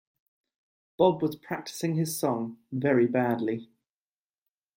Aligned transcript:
Bob 0.97 1.21
was 1.21 1.35
practising 1.35 1.93
his 1.93 2.17
song, 2.17 2.57
very 2.71 3.05
badly. 3.05 3.69